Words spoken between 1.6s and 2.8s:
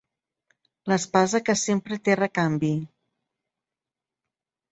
sempre té recanvi.